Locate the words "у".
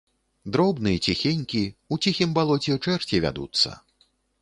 1.93-2.01